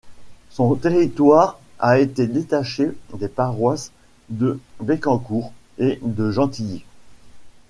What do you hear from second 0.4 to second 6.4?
Son territoire a été détaché des paroisses de Bécancour et de